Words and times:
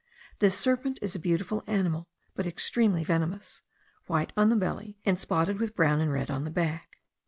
This 0.39 0.57
serpent 0.57 0.97
is 1.03 1.13
a 1.13 1.19
beautiful 1.19 1.63
animal, 1.67 2.07
but 2.33 2.47
extremely 2.47 3.03
venomous, 3.03 3.61
white 4.07 4.33
on 4.35 4.49
the 4.49 4.55
belly, 4.55 4.97
and 5.05 5.19
spotted 5.19 5.59
with 5.59 5.75
brown 5.75 5.99
and 6.01 6.11
red 6.11 6.31
on 6.31 6.43
the 6.43 6.49
back. 6.49 6.97